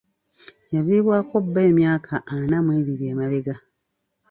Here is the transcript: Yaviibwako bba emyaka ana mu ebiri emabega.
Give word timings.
Yaviibwako 0.73 1.35
bba 1.45 1.61
emyaka 1.69 2.15
ana 2.35 2.57
mu 2.65 2.71
ebiri 2.79 3.05
emabega. 3.11 3.55